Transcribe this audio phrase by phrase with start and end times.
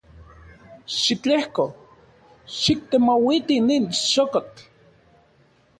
[1.01, 1.65] Xitlejko
[2.59, 4.61] xiktemouiti nin xokotl.